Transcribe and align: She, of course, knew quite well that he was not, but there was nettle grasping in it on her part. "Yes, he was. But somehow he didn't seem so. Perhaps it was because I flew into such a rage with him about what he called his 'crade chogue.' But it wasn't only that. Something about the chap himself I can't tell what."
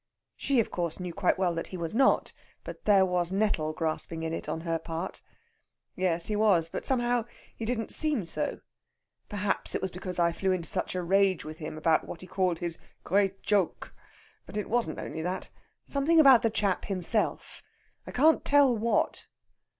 She, 0.35 0.59
of 0.59 0.71
course, 0.71 0.99
knew 0.99 1.13
quite 1.13 1.37
well 1.37 1.53
that 1.53 1.67
he 1.67 1.77
was 1.77 1.93
not, 1.93 2.33
but 2.63 2.85
there 2.85 3.05
was 3.05 3.31
nettle 3.31 3.71
grasping 3.71 4.23
in 4.23 4.33
it 4.33 4.49
on 4.49 4.61
her 4.61 4.79
part. 4.79 5.21
"Yes, 5.95 6.25
he 6.25 6.35
was. 6.35 6.69
But 6.69 6.87
somehow 6.87 7.25
he 7.55 7.65
didn't 7.65 7.93
seem 7.93 8.25
so. 8.25 8.61
Perhaps 9.29 9.75
it 9.75 9.81
was 9.83 9.91
because 9.91 10.17
I 10.17 10.31
flew 10.31 10.51
into 10.53 10.67
such 10.67 10.95
a 10.95 11.03
rage 11.03 11.45
with 11.45 11.59
him 11.59 11.77
about 11.77 12.07
what 12.07 12.21
he 12.21 12.25
called 12.25 12.57
his 12.57 12.79
'crade 13.03 13.43
chogue.' 13.43 13.89
But 14.47 14.57
it 14.57 14.71
wasn't 14.71 14.97
only 14.97 15.21
that. 15.21 15.51
Something 15.85 16.19
about 16.19 16.41
the 16.41 16.49
chap 16.49 16.85
himself 16.85 17.61
I 18.07 18.11
can't 18.11 18.43
tell 18.43 18.75
what." 18.75 19.27